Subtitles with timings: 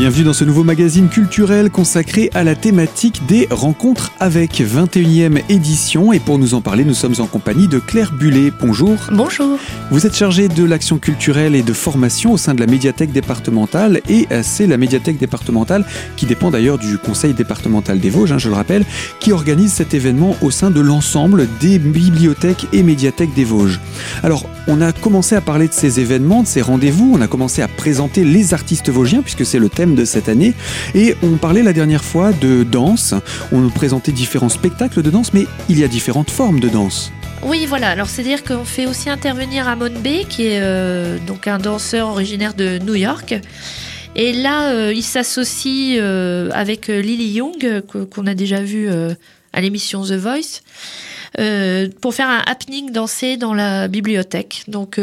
[0.00, 6.14] Bienvenue dans ce nouveau magazine culturel consacré à la thématique des rencontres avec 21e édition.
[6.14, 8.50] Et pour nous en parler, nous sommes en compagnie de Claire Bullet.
[8.62, 8.96] Bonjour.
[9.12, 9.58] Bonjour.
[9.90, 14.00] Vous êtes chargée de l'action culturelle et de formation au sein de la médiathèque départementale.
[14.08, 15.84] Et euh, c'est la médiathèque départementale,
[16.16, 18.86] qui dépend d'ailleurs du conseil départemental des Vosges, hein, je le rappelle,
[19.18, 23.78] qui organise cet événement au sein de l'ensemble des bibliothèques et médiathèques des Vosges.
[24.22, 27.12] Alors, on a commencé à parler de ces événements, de ces rendez-vous.
[27.14, 30.54] On a commencé à présenter les artistes vosgiens, puisque c'est le thème de cette année.
[30.94, 33.14] Et on parlait la dernière fois de danse.
[33.52, 37.12] On nous présentait différents spectacles de danse, mais il y a différentes formes de danse.
[37.42, 37.88] Oui, voilà.
[37.88, 42.54] Alors, c'est-à-dire qu'on fait aussi intervenir Amon B, qui est euh, donc un danseur originaire
[42.54, 43.34] de New York.
[44.14, 48.88] Et là, euh, il s'associe euh, avec Lily Young, qu'on a déjà vu
[49.52, 50.60] à l'émission The Voice,
[52.00, 54.64] pour faire un happening dansé dans la bibliothèque.
[54.68, 54.98] Donc,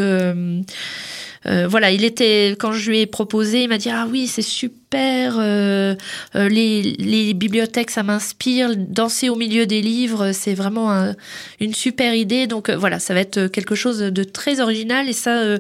[1.48, 4.42] euh, voilà, il était quand je lui ai proposé, il m'a dit ah oui c'est
[4.42, 5.96] super, euh,
[6.36, 11.14] euh, les, bibliothèques ça m'inspire, danser au milieu des livres c'est vraiment
[11.60, 12.48] une super idée.
[12.48, 15.58] Donc voilà, ça va être quelque chose de très original et ça.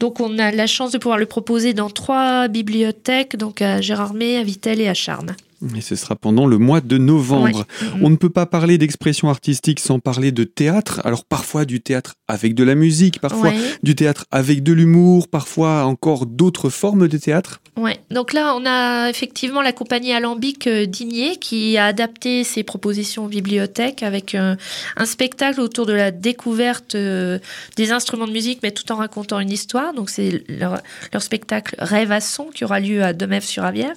[0.00, 4.38] donc on a la chance de pouvoir le proposer dans trois bibliothèques, donc à Gérardmer,
[4.38, 5.34] à Vittel et à Charmes.
[5.76, 7.66] Et ce sera pendant le mois de novembre.
[8.00, 11.00] On ne peut pas parler d'expression artistique sans parler de théâtre.
[11.04, 15.84] Alors parfois du théâtre avec de la musique, parfois du théâtre avec de l'humour, parfois
[15.84, 17.60] encore d'autres formes de théâtre.
[17.76, 17.98] Ouais.
[18.10, 23.26] Donc là, on a effectivement la compagnie Alambic euh, Digné qui a adapté ses propositions
[23.26, 24.54] bibliothèques avec euh,
[24.96, 27.40] un spectacle autour de la découverte euh,
[27.76, 29.92] des instruments de musique, mais tout en racontant une histoire.
[29.92, 30.80] Donc c'est leur,
[31.18, 33.94] spectacle Rêve à son qui aura lieu à Demève-sur-Avière.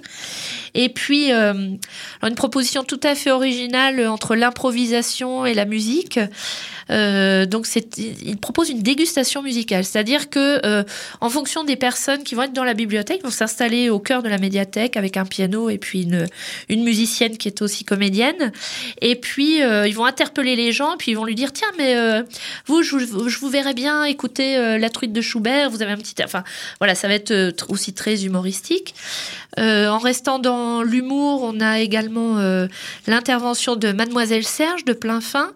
[0.74, 1.32] Et puis
[2.24, 6.20] une proposition tout à fait originale entre l'improvisation et la musique.
[6.90, 10.84] Euh, donc il propose une dégustation musicale, c'est-à-dire que euh,
[11.22, 14.30] en fonction des personnes qui vont être dans la bibliothèque, vont s'installer au cœur de
[14.30, 16.28] la médiathèque avec un piano et puis une,
[16.84, 18.52] musicienne qui est aussi comédienne,
[19.02, 21.96] et puis euh, ils vont interpeller les gens, puis ils vont lui dire tiens mais
[22.66, 26.16] vous je, je, vous verrais bien écouter la truite de Schubert, vous avez un petit,
[26.24, 26.44] enfin
[26.80, 28.96] voilà ça va être aussi très humoristique.
[29.58, 32.38] en restant dans l'humour, on a également
[33.08, 35.54] l'intervention de Mademoiselle Serge de plein fin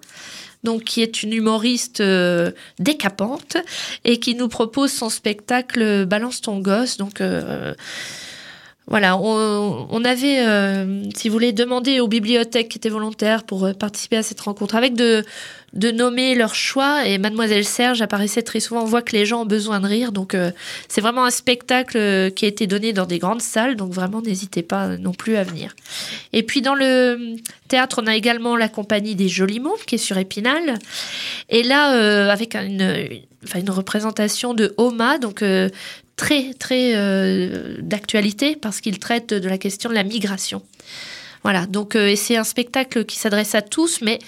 [0.64, 3.58] donc qui est une humoriste euh, décapante
[4.06, 6.98] et qui nous propose son spectacle Balance ton gosse.
[7.20, 7.74] Euh,
[8.88, 14.18] voilà, on, avait, euh, si vous voulez, demandé aux bibliothèques qui étaient volontaires pour participer
[14.18, 15.24] à cette rencontre avec de
[15.92, 17.06] nommer leur choix.
[17.06, 18.82] Et Mademoiselle Serge apparaissait très souvent.
[18.82, 20.52] On voit que les gens ont besoin de rire, donc euh,
[20.88, 24.22] c'est vraiment un spectacle euh, qui a été donné dans des grandes salles, donc vraiment
[24.22, 25.76] n'hésitez pas non plus à venir.
[26.34, 27.36] Et puis dans le
[27.68, 30.80] théâtre, on a également la compagnie des Jolis Mots qui est sur Épinal,
[31.50, 33.08] et là euh, avec une,
[33.56, 35.44] une représentation de Oma, donc
[36.22, 36.94] très très
[37.82, 40.62] d'actualité parce qu'il traite de la question de la migration.
[41.42, 44.20] Voilà, donc et c'est un spectacle qui s'adresse à tous, mais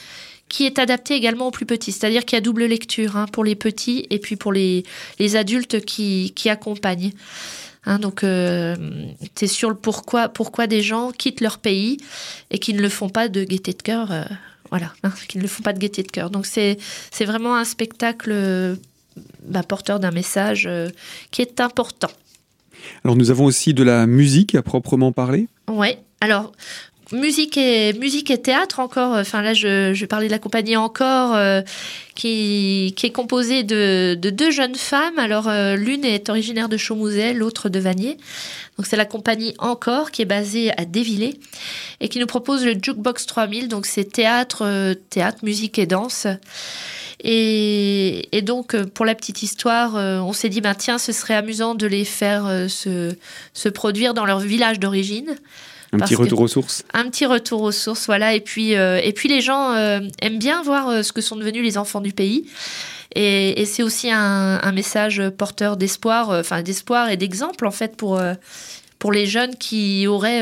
[0.49, 3.43] qui est adapté également aux plus petits, c'est-à-dire qu'il y a double lecture hein, pour
[3.43, 4.83] les petits et puis pour les,
[5.19, 7.11] les adultes qui, qui accompagnent.
[7.85, 8.75] Hein, donc, euh,
[9.35, 11.97] c'est sur le pourquoi, pourquoi des gens quittent leur pays
[12.51, 14.11] et qui ne le font pas de gaieté de cœur.
[14.11, 14.23] Euh,
[14.69, 16.29] voilà, hein, qui ne le font pas de gaieté de cœur.
[16.29, 16.77] Donc, c'est
[17.21, 18.77] vraiment un spectacle
[19.43, 20.89] bah, porteur d'un message euh,
[21.31, 22.11] qui est important.
[23.03, 25.47] Alors, nous avons aussi de la musique à proprement parler.
[25.69, 25.97] Oui.
[26.21, 26.51] Alors,
[27.13, 29.13] musique et musique et théâtre encore.
[29.13, 31.61] Enfin là, je, je parlais de la compagnie encore, euh,
[32.15, 35.19] qui, qui est composée de, de deux jeunes femmes.
[35.19, 38.17] Alors euh, l'une est originaire de Chaumouset, l'autre de Vanier.
[38.77, 41.39] Donc c'est la compagnie encore qui est basée à Dévillé
[41.99, 43.67] et qui nous propose le Jukebox 3000.
[43.67, 46.27] Donc c'est théâtre, euh, théâtre, musique et danse.
[47.23, 51.73] Et, et, donc, pour la petite histoire, on s'est dit, ben, tiens, ce serait amusant
[51.73, 53.15] de les faire se,
[53.53, 55.35] se produire dans leur village d'origine.
[55.93, 56.83] Un petit retour aux sources.
[56.93, 58.33] Un petit retour aux sources, voilà.
[58.33, 61.35] Et puis, euh, et puis les gens euh, aiment bien voir euh, ce que sont
[61.35, 62.49] devenus les enfants du pays.
[63.15, 68.19] Et, c'est aussi un, message porteur d'espoir, enfin d'espoir et d'exemple en fait pour
[68.97, 70.41] pour les jeunes qui auraient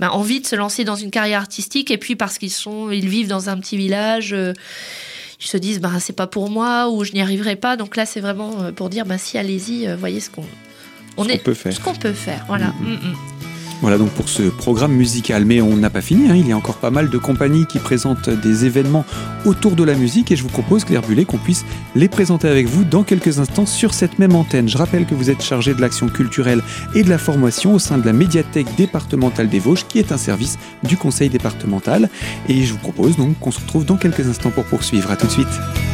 [0.00, 3.10] ben, envie de se lancer dans une carrière artistique et puis parce qu'ils sont, ils
[3.10, 4.34] vivent dans un petit village
[5.48, 7.76] se disent ben c'est pas pour moi ou je n'y arriverai pas.
[7.76, 10.44] Donc là c'est vraiment pour dire ben si allez-y voyez ce qu'on
[11.16, 11.72] on est peut faire.
[11.72, 12.44] ce qu'on peut faire.
[12.48, 12.68] Voilà.
[12.80, 13.10] Mm, mm.
[13.10, 13.16] Mm,
[13.80, 15.44] voilà donc pour ce programme musical.
[15.44, 16.36] Mais on n'a pas fini, hein.
[16.36, 19.04] il y a encore pas mal de compagnies qui présentent des événements
[19.44, 22.66] autour de la musique et je vous propose, Claire Bullet, qu'on puisse les présenter avec
[22.66, 24.68] vous dans quelques instants sur cette même antenne.
[24.68, 26.62] Je rappelle que vous êtes chargé de l'action culturelle
[26.94, 30.18] et de la formation au sein de la médiathèque départementale des Vosges, qui est un
[30.18, 32.08] service du conseil départemental.
[32.48, 35.10] Et je vous propose donc qu'on se retrouve dans quelques instants pour poursuivre.
[35.10, 35.93] À tout de suite.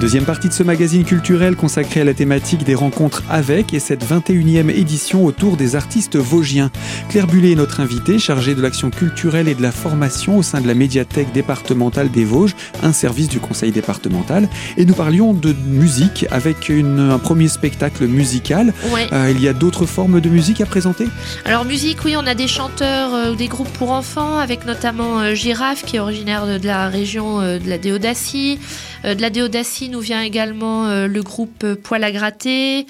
[0.00, 4.04] Deuxième partie de ce magazine culturel consacré à la thématique des rencontres avec et cette
[4.04, 6.70] 21e édition autour des artistes vosgiens.
[7.08, 10.60] Claire Bullet est notre invitée, chargée de l'action culturelle et de la formation au sein
[10.60, 12.54] de la médiathèque départementale des Vosges,
[12.84, 14.48] un service du conseil départemental.
[14.76, 18.74] Et nous parlions de musique avec un premier spectacle musical.
[19.12, 21.06] Euh, il y a d'autres formes de musique à présenter?
[21.44, 25.18] Alors musique, oui, on a des chanteurs euh, ou des groupes pour enfants, avec notamment
[25.18, 28.60] euh, Girafe, qui est originaire de, la région de la Déodacie.
[29.04, 32.86] De la Déodacie nous vient également le groupe Poil à gratter.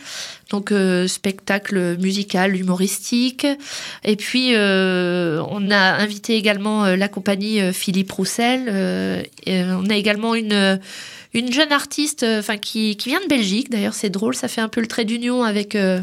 [0.50, 0.72] Donc
[1.06, 3.46] spectacle musical, humoristique.
[4.04, 9.26] Et puis on a invité également la compagnie Philippe Roussel.
[9.46, 10.80] On a également une
[11.34, 13.70] une jeune artiste euh, enfin qui, qui, vient de Belgique.
[13.70, 16.00] D'ailleurs, c'est drôle, ça fait un peu le trait d'union avec, euh,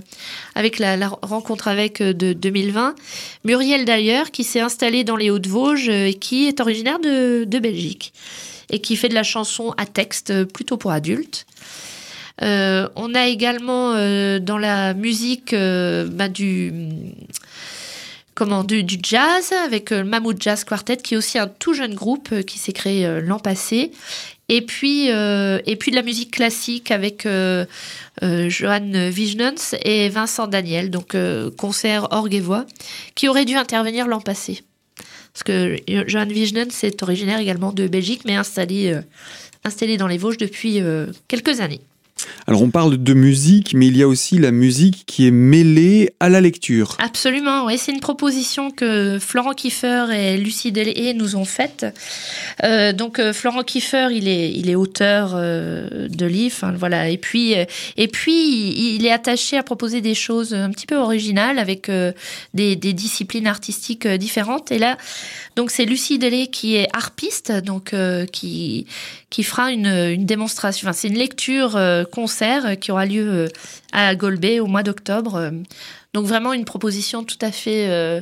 [0.53, 2.95] avec la, rencontre avec euh, de 2020.
[3.43, 8.13] Muriel d'ailleurs, qui s'est installée dans les Hauts-de-Vosges et qui est originaire de, de, Belgique
[8.69, 11.45] et qui fait de la chanson à texte plutôt pour adultes.
[12.41, 13.93] on a également
[14.39, 16.73] dans la musique bah, du
[18.33, 22.41] comment du, jazz avec le Mammouth Jazz Quartet qui est aussi un tout jeune groupe
[22.41, 23.91] qui s'est créé l'an passé
[24.47, 27.65] et puis, euh, et puis de la musique classique avec euh,
[28.21, 31.15] euh, Johan Vignons et Vincent Daniel, donc
[31.57, 32.65] concert orgue et voix,
[33.15, 34.63] qui aurait dû intervenir l'an passé.
[35.35, 35.75] Parce que
[36.07, 38.97] Johan Vignons est originaire également de Belgique, mais installé,
[39.65, 40.81] installé dans les Vosges depuis
[41.27, 41.81] quelques années.
[42.47, 46.13] Alors on parle de musique, mais il y a aussi la musique qui est mêlée
[46.19, 46.95] à la lecture.
[46.99, 51.85] Absolument, oui, c'est une proposition que Florent Kiefer et Lucie Delay nous ont faite.
[52.63, 57.09] Euh, donc euh, Florent Kiefer, il est, il est auteur euh, de livres, hein, voilà,
[57.09, 57.53] et puis,
[57.97, 61.89] et puis il est attaché à proposer des choses un petit peu originales avec
[62.53, 64.71] des, disciplines artistiques différentes.
[64.71, 64.97] Et là,
[65.55, 67.93] donc c'est Lucie Delay qui est harpiste, donc
[68.31, 68.87] qui
[69.29, 70.87] qui fera une, une démonstration.
[70.87, 71.77] Enfin, c'est une lecture
[72.15, 73.47] concert qui aura lieu euh,
[73.91, 75.35] à Golbet au mois d'octobre.
[75.35, 75.51] Euh,
[76.13, 78.21] donc vraiment une proposition tout à fait euh,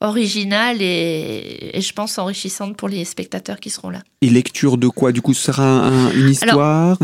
[0.00, 4.02] originale et, je pense enrichissante pour les spectateurs qui seront là.
[4.20, 5.12] Et lecture de quoi?
[5.12, 6.98] Du coup, ce sera une histoire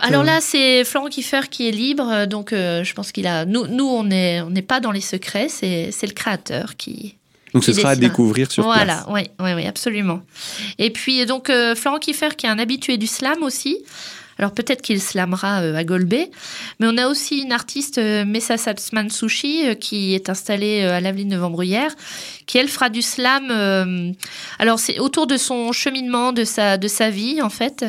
[0.00, 3.46] alors, là, c'est Florent Kiefer qui est libre, donc je pense qu'il a.
[3.46, 7.16] Nous, nous on n'est on pas dans les secrets, c'est le créateur qui,
[7.54, 8.76] donc ce sera à découvrir sur place.
[8.76, 10.20] Voilà, oui, oui, oui, absolument.
[10.78, 13.78] Et puis donc Florent Kiefer qui est un habitué du slam aussi.
[14.38, 16.30] Alors peut-être qu'il slamera euh, à Golbet,
[16.80, 21.00] mais on a aussi une artiste, euh, Messa Salzman Sushi, euh, qui est installée à
[21.00, 21.94] l'Avenue de Vambruyère,
[22.46, 24.14] qui elle fera du slam.
[24.58, 27.84] alors c'est autour de son cheminement, de sa de sa vie en fait,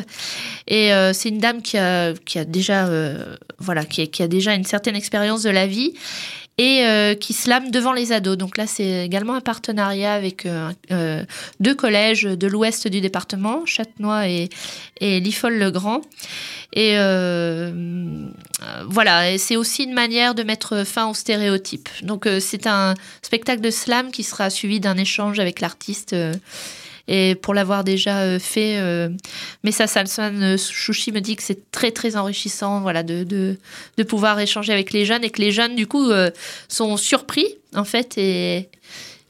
[0.66, 2.88] et c'est une dame qui a qui a déjà
[3.58, 5.92] voilà qui a déjà une certaine expérience de la vie
[6.58, 8.38] et euh, qui slame devant les ados.
[8.38, 11.24] Donc là, c'est également un partenariat avec euh, euh,
[11.60, 14.48] deux collèges de l'ouest du département, Châtenois et,
[15.00, 16.00] et Liffol-le-Grand.
[16.72, 16.96] Et
[18.88, 21.88] voilà, c'est aussi une manière de mettre fin aux stéréotypes.
[22.02, 26.14] Donc c'est un spectacle de slam qui sera suivi d'un échange avec l'artiste
[27.08, 29.08] et pour l'avoir déjà euh, fait, euh,
[29.62, 33.58] Messa Salman euh, Chouchi me dit que c'est très très enrichissant voilà, de, de,
[33.96, 36.10] de, pouvoir échanger avec les jeunes et que les jeunes du coup
[36.68, 38.68] sont surpris en fait et,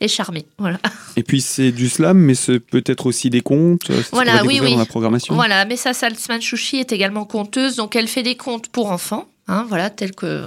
[0.00, 0.46] et charmés.
[0.58, 0.78] Voilà.
[1.16, 3.90] Et puis c'est du slam, mais c'est peut-être aussi des contes.
[4.12, 4.72] Voilà, oui, oui.
[4.72, 5.34] Dans la programmation.
[5.34, 9.28] Voilà, Messa Salman Chouchi est également conteuse, donc elle fait des contes pour enfants.
[9.48, 10.42] Hein, voilà, tel que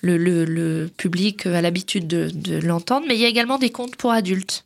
[0.00, 3.68] le, le, le public a l'habitude de, de l'entendre, mais il y a également des
[3.68, 4.64] contes pour adultes.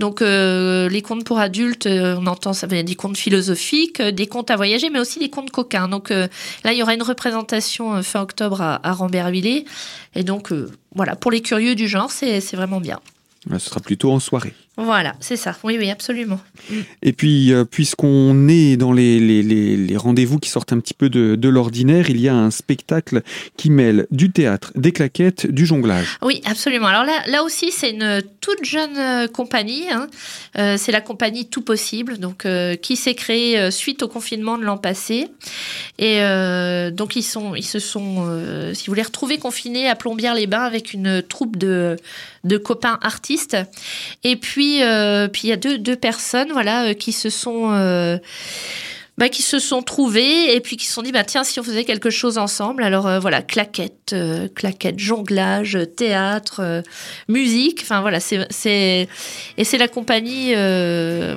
[0.00, 4.26] Donc euh, les contes pour adultes, euh, on entend ça des contes philosophiques, euh, des
[4.26, 5.88] contes à voyager, mais aussi des contes coquins.
[5.88, 6.28] Donc là,
[6.72, 9.64] il y aura une représentation fin octobre à, à Rambervillers.
[10.14, 10.52] Et donc
[10.94, 13.00] voilà, pour les curieux du genre, c'est vraiment bien.
[13.50, 14.54] Ce sera plutôt en soirée.
[14.76, 15.56] Voilà, c'est ça.
[15.62, 16.40] Oui, oui, absolument.
[17.00, 19.42] Et puis, euh, puisqu'on est dans les, les,
[19.76, 23.22] les, rendez-vous qui sortent un petit peu de, de l'ordinaire, il y a un spectacle
[23.56, 26.18] qui mêle du théâtre, des claquettes, du jonglage.
[26.22, 26.88] Oui, absolument.
[26.88, 29.88] Alors là, là aussi, c'est une toute jeune euh, compagnie.
[29.92, 30.08] Hein.
[30.58, 32.46] Euh, c'est la compagnie Tout Possible, donc
[32.82, 35.28] qui s'est créée suite au confinement de l'an passé.
[35.98, 36.20] Et
[36.92, 38.26] donc, ils, sont, ils se sont,
[38.74, 41.96] si vous voulez, retrouvés confinés à Plombières-les-Bains avec une troupe de,
[42.44, 43.56] de copains artistes.
[44.22, 48.18] Et puis, euh, puis, il y a deux, personnes, voilà, euh, qui se sont, euh,
[49.18, 51.62] bah, qui se sont trouvées et puis qui se sont dit, bah tiens, si on
[51.62, 52.82] faisait quelque chose ensemble.
[52.82, 54.14] Alors voilà, claquettes,
[54.56, 56.82] claquettes, jonglage, théâtre,
[57.28, 57.80] musique.
[57.82, 58.48] Enfin voilà, c'est,
[59.56, 60.52] et c'est la compagnie,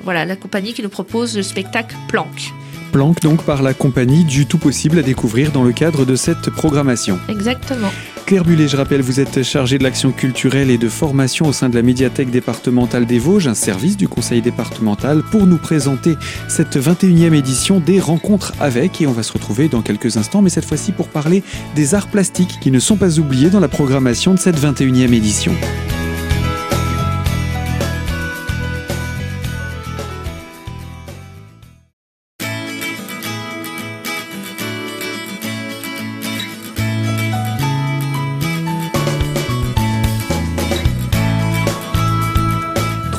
[0.02, 2.52] voilà, la compagnie qui nous propose le spectacle Planck.
[2.92, 6.50] Planck donc par la compagnie du tout possible à découvrir dans le cadre de cette
[6.50, 7.18] programmation.
[7.28, 7.90] Exactement.
[8.26, 11.68] Claire Bullet, je rappelle, vous êtes chargée de l'action culturelle et de formation au sein
[11.68, 16.16] de la médiathèque départementale des Vosges, un service du conseil départemental, pour nous présenter
[16.46, 19.00] cette 21e édition des rencontres avec.
[19.00, 21.42] Et on va se retrouver dans quelques instants, mais cette fois-ci pour parler
[21.74, 25.54] des arts plastiques qui ne sont pas oubliés dans la programmation de cette 21e édition.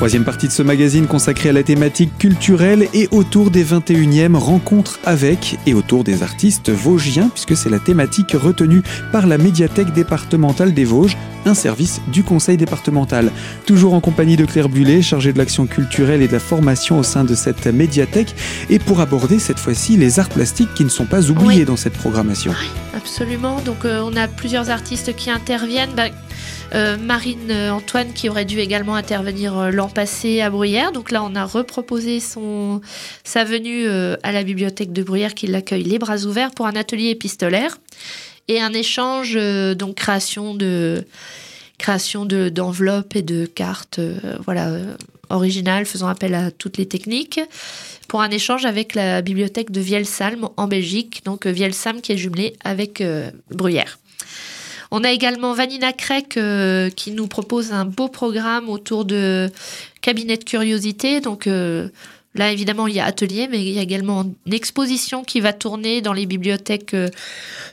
[0.00, 4.98] Troisième partie de ce magazine consacrée à la thématique culturelle et autour des 21e rencontres
[5.04, 8.80] avec et autour des artistes vosgiens, puisque c'est la thématique retenue
[9.12, 13.30] par la médiathèque départementale des Vosges, un service du conseil départemental.
[13.66, 17.02] Toujours en compagnie de Claire Bullet, chargée de l'action culturelle et de la formation au
[17.02, 18.34] sein de cette médiathèque,
[18.70, 21.92] et pour aborder cette fois-ci les arts plastiques qui ne sont pas oubliés dans cette
[21.92, 22.54] programmation.
[22.96, 25.92] absolument, donc euh, on a plusieurs artistes qui interviennent.
[25.94, 26.08] Bah,
[26.72, 30.92] euh, Marine euh, Antoine qui aurait dû également intervenir euh, l'an passé à Bruyères.
[30.92, 35.98] Donc là, on a reproposé sa venue à la bibliothèque de Bruyères qui l'accueille les
[35.98, 37.78] bras ouverts pour un atelier épistolaire
[38.48, 39.38] et un échange,
[39.76, 41.04] donc création de
[41.78, 44.00] création d'enveloppes et de cartes
[44.44, 44.70] voilà,
[45.30, 47.40] originales faisant appel à toutes les techniques
[48.08, 52.54] pour un échange avec la bibliothèque de Vielsalm en Belgique, donc Vielsalm qui est jumelée
[52.64, 53.02] avec
[53.50, 53.98] Bruyères.
[54.90, 59.50] On a également Vanina Krek euh, qui nous propose un beau programme autour de
[60.00, 61.20] cabinet de curiosité.
[61.20, 61.88] Donc euh,
[62.34, 65.52] là, évidemment, il y a atelier, mais il y a également une exposition qui va
[65.52, 67.08] tourner dans les bibliothèques euh,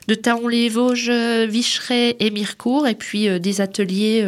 [0.08, 1.10] de Taon-les-Vosges,
[1.50, 4.26] Vicheret et Mirecourt, et puis des ateliers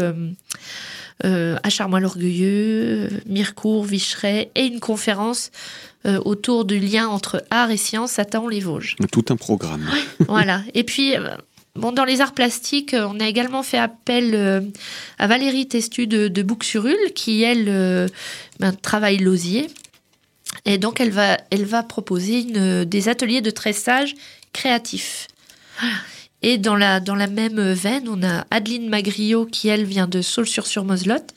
[1.23, 5.51] à Charmois-l'Orgueilleux, Mirecourt, Vicheret, et une conférence
[6.05, 8.97] autour du lien entre art et science à Taon-les-Vosges.
[9.11, 9.85] Tout un programme.
[10.27, 10.61] voilà.
[10.73, 11.13] Et puis,
[11.75, 14.61] Bon, dans les arts plastiques, euh, on a également fait appel euh,
[15.17, 18.07] à Valérie Testu de, de Bouxurul, qui, elle, euh,
[18.59, 19.67] ben, travaille l'osier.
[20.65, 24.15] Et donc, elle va, elle va proposer une, des ateliers de tressage
[24.51, 25.27] créatifs.
[26.41, 30.21] Et dans la, dans la même veine, on a Adeline Magriot, qui, elle, vient de
[30.21, 31.33] Saul-sur-sur-Moselotte,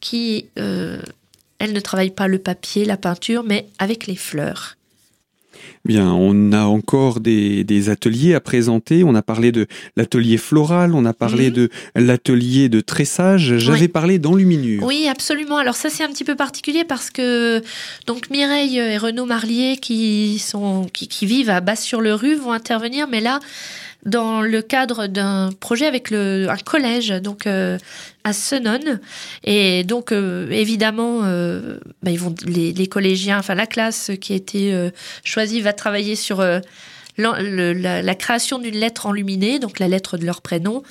[0.00, 4.76] qui, elle ne travaille pas le papier, la peinture, mais avec les fleurs.
[5.84, 9.04] Bien, on a encore des, ateliers à présenter.
[9.04, 9.66] On a parlé de
[9.96, 11.54] l'atelier floral, on a parlé mhm.
[11.54, 13.58] de l'atelier de tressage.
[13.58, 14.82] J'avais parlé d'enluminure.
[14.84, 15.58] Oui, absolument.
[15.58, 17.62] Alors ça, c'est un petit peu particulier parce que
[18.06, 23.20] donc Mireille et Renaud Marlier qui sont qui, qui vivent à Basse-sur-le-Rue vont intervenir, mais
[23.20, 23.40] là,
[24.04, 27.78] dans le cadre d'un projet avec le, un collège donc euh,
[28.24, 28.98] à Senon
[29.44, 34.36] et donc euh, évidemment euh, bah, ils vont les, collégiens enfin la classe qui a
[34.36, 34.90] été
[35.24, 36.44] choisie va travailler sur
[37.16, 40.82] la, création d'une lettre enluminée, donc la lettre de leur prénom.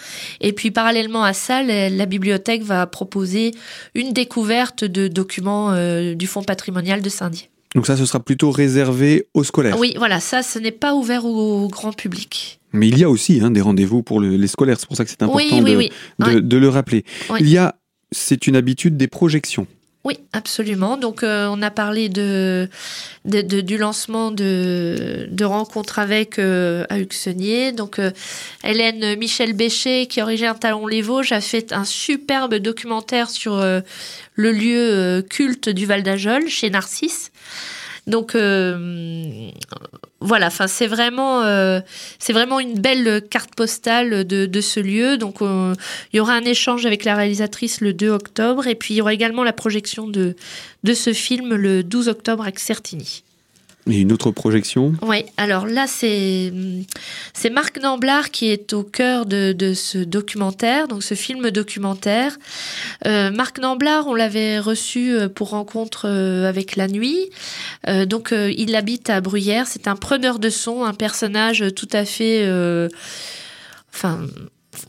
[0.42, 3.52] Et puis parallèlement à ça, la, la bibliothèque va proposer
[3.94, 5.74] une découverte de documents
[6.14, 7.50] du Fonds patrimonial de Saint-Dié.
[7.76, 9.80] Donc ça, ce sera plutôt réservé aux scolaires.
[9.80, 12.60] Oui, voilà, ça, ce n'est pas ouvert au grand public.
[12.72, 15.10] Mais il y a aussi hein, des rendez-vous pour les scolaires, c'est pour ça que
[15.10, 17.06] c'est important de, le rappeler.
[17.40, 17.76] Il y a,
[18.12, 19.68] c'est une habitude, des projections.
[20.04, 20.98] Oui, absolument.
[20.98, 22.68] Donc, euh, on a parlé de,
[23.24, 27.72] du lancement de, de rencontres avec euh, à Huxenier.
[27.72, 28.12] Donc, euh,
[28.66, 33.64] Hélène Michel Béchet, qui est originaire Talon les Vosges, a fait un superbe documentaire sur
[34.36, 37.32] le lieu culte du Val d'Ajol, chez Narcisse.
[38.06, 39.50] Donc euh,
[40.20, 41.80] voilà, enfin c'est vraiment euh,
[42.20, 45.18] c'est vraiment une belle carte postale de, de ce lieu.
[45.18, 48.98] Donc il y aura un échange avec la réalisatrice le 2 octobre et puis il
[48.98, 50.36] y aura également la projection de
[50.84, 53.24] de ce film le 12 octobre à Certigny.
[53.86, 56.54] Une autre projection Oui, alors là, c'est,
[57.52, 62.38] Marc Namblard qui est au cœur de, de ce documentaire, donc ce film documentaire.
[63.06, 67.30] Euh, Marc Namblard, on l'avait reçu euh, pour rencontre euh, avec la nuit.
[68.08, 69.68] Donc, il habite à Bruyères.
[69.68, 72.48] C'est un preneur de son, un personnage tout à fait.
[73.94, 74.22] enfin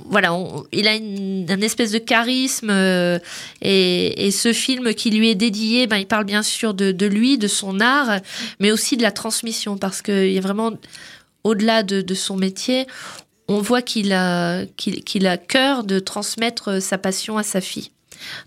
[0.07, 0.37] voilà,
[0.73, 3.19] il a une, espèce de charisme euh,
[3.63, 7.49] et, ce film qui lui est dédié, ben, il parle bien sûr de, lui, de
[7.49, 8.21] son art,
[8.61, 10.73] mais aussi de la transmission parce qu'il y a vraiment,
[11.45, 12.87] au-delà de, son métier,
[13.49, 17.91] on voit qu'il a, qu'il, a cœur de transmettre sa passion à sa fille.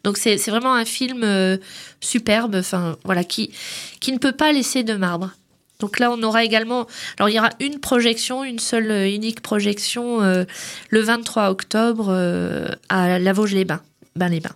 [0.04, 1.58] Donc c'est, vraiment un film euh,
[2.02, 3.52] superbe, enfin voilà, qui,
[4.00, 5.32] qui ne peut pas laisser de marbre.
[5.80, 6.88] Donc là, on aura également.
[7.18, 10.44] Alors, il y aura une projection, une seule euh, unique projection euh,
[10.90, 13.82] le 23 octobre euh, à La Vosges-les-Bains.
[14.16, 14.56] Ben les Bains.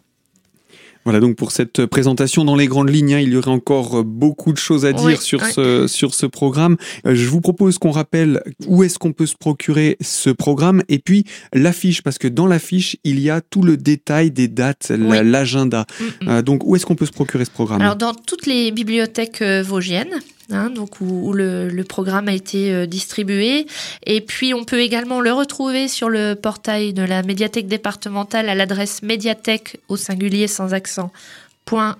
[1.03, 4.53] Voilà donc pour cette présentation dans les grandes lignes, hein, il y aurait encore beaucoup
[4.53, 6.77] de choses à dire Oui, sur, ce, sur ce programme.
[7.07, 10.99] Euh, je vous propose qu'on rappelle où est-ce qu'on peut se procurer ce programme et
[10.99, 15.17] puis l'affiche, parce que dans l'affiche, il y a tout le détail des dates, Oui.
[15.23, 15.85] l'agenda.
[15.99, 16.29] Mm, mm.
[16.29, 17.81] Euh, donc où est-ce qu'on peut se procurer ce programme?
[17.81, 20.19] Alors dans toutes les bibliothèques euh, vosgiennes,
[20.53, 23.65] hein, donc où, le, programme a été euh, distribué,
[24.05, 28.55] et puis on peut également le retrouver sur le portail de la médiathèque départementale à
[28.55, 31.11] l'adresse médiathèque au singulier sans accent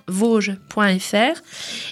[0.06, 1.40] .vosges.fr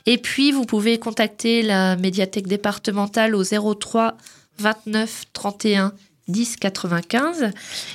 [0.06, 4.16] et puis vous pouvez contacter la médiathèque départementale au 03
[4.58, 5.92] 29 31
[6.28, 7.50] 10 95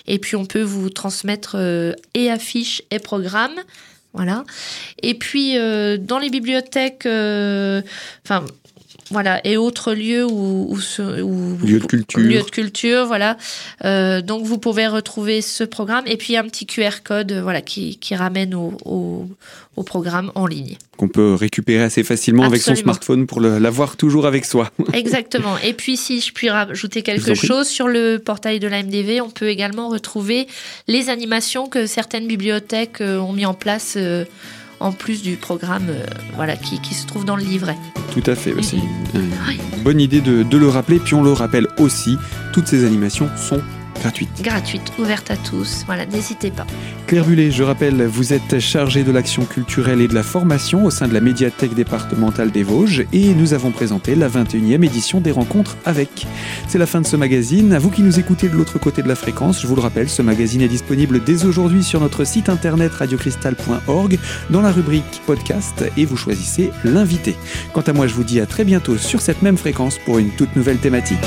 [0.08, 3.60] et puis on peut vous transmettre euh, et affiches et programmes
[4.16, 4.44] voilà.
[5.04, 7.82] Et puis euh, dans les bibliothèques, euh,
[8.24, 8.46] enfin
[9.12, 12.20] voilà, et autres lieux où, où, Lieux de culture.
[12.20, 13.38] lieux de culture, voilà.
[13.84, 17.62] Euh, donc vous pouvez retrouver ce programme et puis un petit QR code, euh, voilà,
[17.62, 19.28] qui, qui ramène au, au,
[19.76, 20.78] au programme en ligne.
[20.98, 24.72] Qu'on peut récupérer assez facilement avec son smartphone pour l'avoir toujours avec soi.
[24.94, 25.56] Exactement.
[25.64, 29.30] Et puis si je puis rajouter quelque chose sur le portail de la MDV, on
[29.30, 30.48] peut également retrouver
[30.88, 33.94] les animations que certaines bibliothèques euh, ont mis en place.
[33.98, 34.26] euh,
[34.80, 36.06] en plus du programme euh,
[36.36, 37.78] voilà, qui, qui se trouve dans le livret.
[38.14, 38.54] Tout à fait.
[38.62, 38.84] C'est Mhm.
[39.16, 39.60] une Oui.
[39.84, 41.00] bonne idée de, de le rappeler.
[41.00, 42.18] Puis on le rappelle aussi,
[42.54, 43.62] toutes ces animations sont
[44.02, 44.30] gratuites.
[44.42, 45.84] gratuite, ouverte à tous.
[45.86, 46.68] Voilà, n'hésitez pas.
[47.08, 50.90] Claire Bullet, je rappelle, vous êtes chargée de l'action culturelle et de la formation au
[50.90, 55.30] sein de la médiathèque départementale des Vosges et nous avons présenté la 21e édition des
[55.30, 56.26] rencontres avec.
[56.68, 57.74] C'est la fin de ce magazine.
[57.74, 60.10] À vous qui nous écoutez de l'autre côté de la fréquence, je vous le rappelle,
[60.10, 64.18] ce magazine est disponible dès aujourd'hui sur notre site internet radiocristal.org
[64.50, 67.36] dans la rubrique podcast et vous choisissez l'invité.
[67.72, 70.32] Quant à moi, je vous dis à très bientôt sur cette même fréquence pour une
[70.32, 71.20] toute nouvelle thématique.